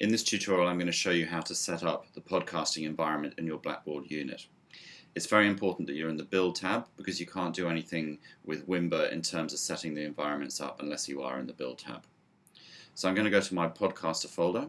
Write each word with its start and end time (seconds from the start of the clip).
In 0.00 0.10
this 0.10 0.22
tutorial 0.22 0.68
I'm 0.68 0.78
going 0.78 0.86
to 0.86 0.92
show 0.92 1.10
you 1.10 1.26
how 1.26 1.40
to 1.40 1.56
set 1.56 1.82
up 1.82 2.06
the 2.14 2.20
podcasting 2.20 2.86
environment 2.86 3.34
in 3.36 3.46
your 3.46 3.58
Blackboard 3.58 4.08
unit. 4.08 4.46
It's 5.16 5.26
very 5.26 5.48
important 5.48 5.88
that 5.88 5.94
you're 5.94 6.08
in 6.08 6.16
the 6.16 6.22
Build 6.22 6.54
tab 6.54 6.86
because 6.96 7.18
you 7.18 7.26
can't 7.26 7.52
do 7.52 7.68
anything 7.68 8.18
with 8.44 8.68
Wimba 8.68 9.10
in 9.10 9.22
terms 9.22 9.52
of 9.52 9.58
setting 9.58 9.94
the 9.94 10.04
environments 10.04 10.60
up 10.60 10.80
unless 10.80 11.08
you 11.08 11.20
are 11.22 11.40
in 11.40 11.48
the 11.48 11.52
Build 11.52 11.78
tab. 11.78 12.04
So 12.94 13.08
I'm 13.08 13.16
going 13.16 13.24
to 13.24 13.30
go 13.30 13.40
to 13.40 13.54
my 13.54 13.66
podcaster 13.66 14.28
folder 14.28 14.68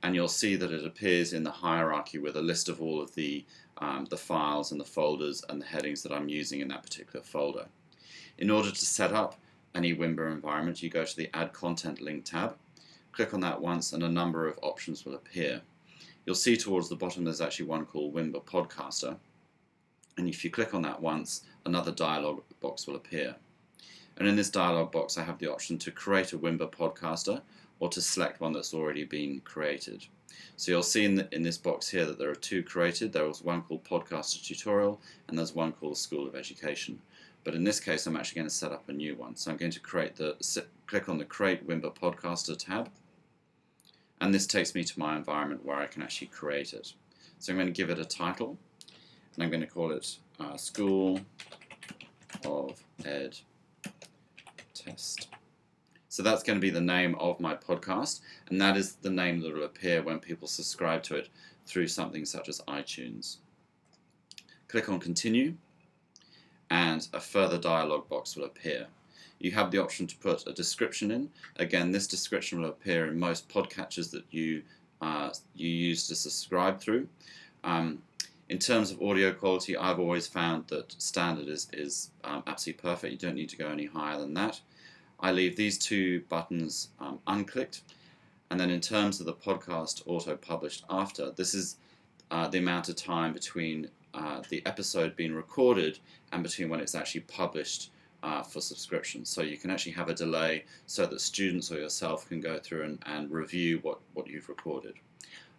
and 0.00 0.14
you'll 0.14 0.28
see 0.28 0.54
that 0.54 0.70
it 0.70 0.86
appears 0.86 1.32
in 1.32 1.42
the 1.42 1.50
hierarchy 1.50 2.18
with 2.18 2.36
a 2.36 2.40
list 2.40 2.68
of 2.68 2.80
all 2.80 3.02
of 3.02 3.12
the, 3.16 3.44
um, 3.78 4.06
the 4.10 4.16
files 4.16 4.70
and 4.70 4.80
the 4.80 4.84
folders 4.84 5.42
and 5.48 5.60
the 5.60 5.66
headings 5.66 6.04
that 6.04 6.12
I'm 6.12 6.28
using 6.28 6.60
in 6.60 6.68
that 6.68 6.84
particular 6.84 7.24
folder. 7.24 7.66
In 8.38 8.48
order 8.48 8.70
to 8.70 8.86
set 8.86 9.12
up 9.12 9.40
any 9.74 9.92
Wimba 9.92 10.30
environment, 10.30 10.84
you 10.84 10.88
go 10.88 11.04
to 11.04 11.16
the 11.16 11.30
Add 11.34 11.52
Content 11.52 12.00
link 12.00 12.26
tab 12.26 12.54
Click 13.12 13.34
on 13.34 13.40
that 13.40 13.60
once 13.60 13.92
and 13.92 14.02
a 14.02 14.08
number 14.08 14.46
of 14.46 14.58
options 14.62 15.04
will 15.04 15.14
appear. 15.14 15.60
You'll 16.24 16.36
see 16.36 16.56
towards 16.56 16.88
the 16.88 16.96
bottom 16.96 17.24
there's 17.24 17.40
actually 17.40 17.66
one 17.66 17.86
called 17.86 18.14
Wimba 18.14 18.44
Podcaster. 18.44 19.16
And 20.16 20.28
if 20.28 20.44
you 20.44 20.50
click 20.50 20.74
on 20.74 20.82
that 20.82 21.00
once, 21.00 21.44
another 21.64 21.92
dialog 21.92 22.42
box 22.60 22.86
will 22.86 22.96
appear. 22.96 23.34
And 24.16 24.28
in 24.28 24.36
this 24.36 24.50
dialog 24.50 24.92
box 24.92 25.18
I 25.18 25.24
have 25.24 25.38
the 25.38 25.50
option 25.50 25.78
to 25.78 25.90
create 25.90 26.32
a 26.32 26.38
Wimba 26.38 26.70
Podcaster 26.70 27.40
or 27.80 27.88
to 27.88 28.00
select 28.00 28.40
one 28.40 28.52
that's 28.52 28.74
already 28.74 29.04
been 29.04 29.40
created. 29.40 30.06
So 30.56 30.70
you'll 30.70 30.82
see 30.82 31.04
in, 31.04 31.14
the, 31.16 31.28
in 31.34 31.42
this 31.42 31.58
box 31.58 31.88
here 31.88 32.04
that 32.04 32.18
there 32.18 32.30
are 32.30 32.34
two 32.34 32.62
created. 32.62 33.12
There 33.12 33.26
was 33.26 33.42
one 33.42 33.62
called 33.62 33.84
Podcaster 33.84 34.44
Tutorial 34.44 35.00
and 35.28 35.38
there's 35.38 35.54
one 35.54 35.72
called 35.72 35.96
School 35.96 36.28
of 36.28 36.36
Education. 36.36 37.00
But 37.42 37.54
in 37.54 37.64
this 37.64 37.80
case 37.80 38.06
I'm 38.06 38.16
actually 38.16 38.36
going 38.36 38.48
to 38.48 38.54
set 38.54 38.72
up 38.72 38.88
a 38.88 38.92
new 38.92 39.16
one. 39.16 39.36
So 39.36 39.50
I'm 39.50 39.56
going 39.56 39.72
to 39.72 39.80
create 39.80 40.16
the 40.16 40.36
click 40.86 41.08
on 41.08 41.18
the 41.18 41.24
Create 41.24 41.66
Wimba 41.66 41.96
Podcaster 41.96 42.56
tab 42.56 42.90
and 44.20 44.34
this 44.34 44.46
takes 44.46 44.74
me 44.74 44.84
to 44.84 44.98
my 44.98 45.16
environment 45.16 45.64
where 45.64 45.76
I 45.76 45.86
can 45.86 46.02
actually 46.02 46.28
create 46.28 46.72
it. 46.72 46.92
So 47.38 47.52
I'm 47.52 47.56
going 47.56 47.66
to 47.66 47.72
give 47.72 47.90
it 47.90 47.98
a 47.98 48.04
title, 48.04 48.58
and 49.34 49.42
I'm 49.42 49.50
going 49.50 49.62
to 49.62 49.66
call 49.66 49.92
it 49.92 50.16
uh, 50.38 50.56
School 50.56 51.20
of 52.44 52.82
Ed 53.04 53.38
Test. 54.74 55.28
So 56.08 56.22
that's 56.22 56.42
going 56.42 56.58
to 56.58 56.60
be 56.60 56.70
the 56.70 56.80
name 56.80 57.14
of 57.16 57.40
my 57.40 57.54
podcast, 57.54 58.20
and 58.48 58.60
that 58.60 58.76
is 58.76 58.94
the 58.96 59.10
name 59.10 59.40
that 59.40 59.54
will 59.54 59.64
appear 59.64 60.02
when 60.02 60.18
people 60.18 60.48
subscribe 60.48 61.02
to 61.04 61.16
it 61.16 61.28
through 61.66 61.88
something 61.88 62.24
such 62.24 62.48
as 62.48 62.60
iTunes. 62.62 63.36
Click 64.68 64.88
on 64.88 65.00
Continue, 65.00 65.54
and 66.68 67.08
a 67.12 67.20
further 67.20 67.58
dialog 67.58 68.08
box 68.08 68.36
will 68.36 68.44
appear 68.44 68.88
you 69.40 69.50
have 69.52 69.70
the 69.70 69.78
option 69.78 70.06
to 70.06 70.16
put 70.18 70.46
a 70.46 70.52
description 70.52 71.10
in. 71.10 71.30
Again, 71.56 71.90
this 71.90 72.06
description 72.06 72.60
will 72.60 72.68
appear 72.68 73.06
in 73.06 73.18
most 73.18 73.48
podcatchers 73.48 74.10
that 74.12 74.24
you 74.30 74.62
uh, 75.00 75.30
you 75.54 75.68
use 75.68 76.06
to 76.08 76.14
subscribe 76.14 76.78
through. 76.78 77.08
Um, 77.64 78.02
in 78.50 78.58
terms 78.58 78.90
of 78.90 79.00
audio 79.00 79.32
quality, 79.32 79.76
I've 79.76 79.98
always 79.98 80.26
found 80.26 80.66
that 80.68 80.94
standard 81.00 81.48
is, 81.48 81.68
is 81.72 82.10
um, 82.22 82.42
absolutely 82.46 82.82
perfect. 82.82 83.12
You 83.12 83.18
don't 83.18 83.36
need 83.36 83.48
to 83.48 83.56
go 83.56 83.68
any 83.68 83.86
higher 83.86 84.18
than 84.18 84.34
that. 84.34 84.60
I 85.18 85.32
leave 85.32 85.56
these 85.56 85.78
two 85.78 86.22
buttons 86.28 86.88
um, 86.98 87.20
unclicked. 87.26 87.80
And 88.50 88.58
then 88.60 88.68
in 88.68 88.80
terms 88.80 89.20
of 89.20 89.26
the 89.26 89.32
podcast 89.32 90.02
auto-published 90.04 90.84
after, 90.90 91.30
this 91.30 91.54
is 91.54 91.76
uh, 92.30 92.48
the 92.48 92.58
amount 92.58 92.88
of 92.88 92.96
time 92.96 93.32
between 93.32 93.88
uh, 94.12 94.42
the 94.48 94.64
episode 94.66 95.16
being 95.16 95.32
recorded 95.32 95.98
and 96.32 96.42
between 96.42 96.68
when 96.68 96.80
it's 96.80 96.94
actually 96.94 97.22
published 97.22 97.90
uh, 98.22 98.42
for 98.42 98.60
subscription. 98.60 99.24
So 99.24 99.42
you 99.42 99.56
can 99.56 99.70
actually 99.70 99.92
have 99.92 100.08
a 100.08 100.14
delay 100.14 100.64
so 100.86 101.06
that 101.06 101.20
students 101.20 101.70
or 101.70 101.78
yourself 101.78 102.28
can 102.28 102.40
go 102.40 102.58
through 102.58 102.84
and, 102.84 102.98
and 103.06 103.30
review 103.30 103.78
what, 103.82 104.00
what 104.14 104.26
you've 104.28 104.48
recorded. 104.48 104.94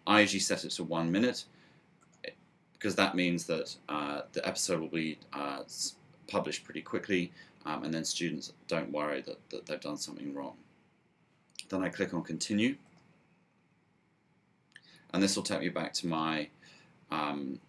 I 0.06 0.20
usually 0.20 0.40
set 0.40 0.64
it 0.64 0.70
to 0.72 0.84
one 0.84 1.10
minute 1.10 1.44
because 2.72 2.94
that 2.96 3.14
means 3.14 3.46
that 3.46 3.74
uh, 3.88 4.22
the 4.32 4.46
episode 4.46 4.80
will 4.80 4.88
be 4.88 5.18
uh, 5.32 5.62
published 6.26 6.64
pretty 6.64 6.82
quickly 6.82 7.32
um, 7.64 7.84
and 7.84 7.94
then 7.94 8.04
students 8.04 8.52
don't 8.66 8.90
worry 8.90 9.22
that, 9.22 9.38
that 9.50 9.66
they've 9.66 9.80
done 9.80 9.96
something 9.96 10.34
wrong. 10.34 10.54
Then 11.68 11.82
I 11.82 11.88
click 11.88 12.12
on 12.12 12.22
continue 12.22 12.76
and 15.12 15.22
this 15.22 15.36
will 15.36 15.42
take 15.42 15.60
me 15.60 15.68
back 15.68 15.92
to 15.94 16.06
my 16.06 16.48
um, 17.10 17.60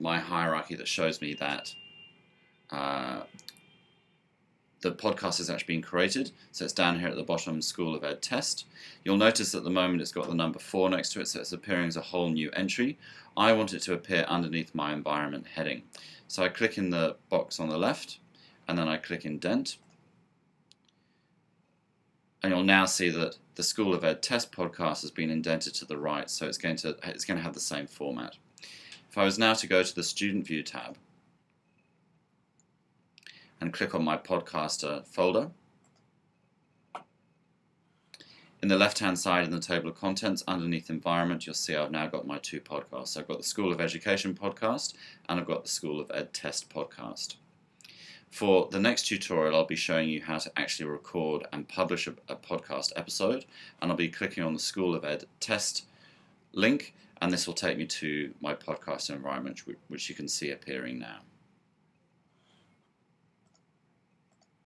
my 0.00 0.18
hierarchy 0.18 0.74
that 0.74 0.88
shows 0.88 1.20
me 1.20 1.34
that 1.34 1.72
uh, 2.70 3.20
the 4.82 4.92
podcast 4.92 5.38
has 5.38 5.48
actually 5.48 5.74
been 5.74 5.82
created. 5.82 6.32
So 6.50 6.64
it's 6.64 6.74
down 6.74 6.98
here 6.98 7.08
at 7.08 7.16
the 7.16 7.22
bottom, 7.22 7.62
School 7.62 7.94
of 7.94 8.04
Ed 8.04 8.20
test. 8.20 8.66
You'll 9.04 9.16
notice 9.16 9.54
at 9.54 9.64
the 9.64 9.70
moment 9.70 10.02
it's 10.02 10.12
got 10.12 10.28
the 10.28 10.34
number 10.34 10.58
four 10.58 10.90
next 10.90 11.12
to 11.12 11.20
it, 11.20 11.28
so 11.28 11.40
it's 11.40 11.52
appearing 11.52 11.88
as 11.88 11.96
a 11.96 12.02
whole 12.02 12.28
new 12.28 12.50
entry. 12.50 12.98
I 13.36 13.52
want 13.52 13.72
it 13.72 13.82
to 13.82 13.94
appear 13.94 14.26
underneath 14.28 14.74
my 14.74 14.92
environment 14.92 15.46
heading. 15.54 15.82
So 16.28 16.42
I 16.42 16.48
click 16.48 16.78
in 16.78 16.90
the 16.90 17.16
box 17.30 17.60
on 17.60 17.68
the 17.68 17.78
left, 17.78 18.18
and 18.68 18.76
then 18.76 18.88
I 18.88 18.96
click 18.96 19.24
indent. 19.24 19.78
And 22.42 22.52
you'll 22.52 22.64
now 22.64 22.86
see 22.86 23.08
that 23.10 23.38
the 23.54 23.62
School 23.62 23.94
of 23.94 24.04
Ed 24.04 24.20
test 24.20 24.50
podcast 24.50 25.02
has 25.02 25.12
been 25.12 25.30
indented 25.30 25.74
to 25.74 25.84
the 25.84 25.96
right, 25.96 26.28
so 26.28 26.46
it's 26.46 26.58
going 26.58 26.76
to, 26.76 26.96
it's 27.04 27.24
going 27.24 27.36
to 27.36 27.44
have 27.44 27.54
the 27.54 27.60
same 27.60 27.86
format. 27.86 28.36
If 29.08 29.16
I 29.16 29.24
was 29.24 29.38
now 29.38 29.54
to 29.54 29.66
go 29.66 29.82
to 29.82 29.94
the 29.94 30.02
Student 30.02 30.46
View 30.46 30.62
tab, 30.62 30.96
and 33.62 33.72
click 33.72 33.94
on 33.94 34.02
my 34.02 34.16
podcaster 34.16 35.06
folder. 35.06 35.48
In 38.60 38.68
the 38.68 38.76
left-hand 38.76 39.20
side 39.20 39.44
in 39.44 39.52
the 39.52 39.60
table 39.60 39.88
of 39.88 39.94
contents, 39.94 40.42
underneath 40.48 40.90
environment, 40.90 41.46
you'll 41.46 41.54
see 41.54 41.76
I've 41.76 41.92
now 41.92 42.08
got 42.08 42.26
my 42.26 42.38
two 42.38 42.60
podcasts. 42.60 43.16
I've 43.16 43.28
got 43.28 43.38
the 43.38 43.44
School 43.44 43.72
of 43.72 43.80
Education 43.80 44.34
podcast 44.34 44.94
and 45.28 45.38
I've 45.38 45.46
got 45.46 45.62
the 45.62 45.70
School 45.70 46.00
of 46.00 46.10
Ed 46.12 46.34
Test 46.34 46.70
podcast. 46.70 47.36
For 48.32 48.68
the 48.72 48.80
next 48.80 49.06
tutorial, 49.06 49.54
I'll 49.54 49.64
be 49.64 49.76
showing 49.76 50.08
you 50.08 50.22
how 50.22 50.38
to 50.38 50.50
actually 50.58 50.88
record 50.88 51.46
and 51.52 51.68
publish 51.68 52.08
a, 52.08 52.14
a 52.28 52.34
podcast 52.34 52.90
episode, 52.96 53.44
and 53.80 53.92
I'll 53.92 53.96
be 53.96 54.08
clicking 54.08 54.42
on 54.42 54.54
the 54.54 54.58
School 54.58 54.92
of 54.92 55.04
Ed 55.04 55.26
Test 55.38 55.86
link, 56.52 56.94
and 57.20 57.32
this 57.32 57.46
will 57.46 57.54
take 57.54 57.78
me 57.78 57.86
to 57.86 58.34
my 58.40 58.54
podcast 58.54 59.08
environment, 59.08 59.62
which 59.86 60.08
you 60.08 60.16
can 60.16 60.26
see 60.26 60.50
appearing 60.50 60.98
now. 60.98 61.18